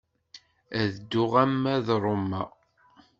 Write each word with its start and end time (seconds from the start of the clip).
Ad 0.79 0.87
dduɣ 0.95 1.31
arma 1.43 1.75
d 1.85 1.87
Roma. 2.03 2.41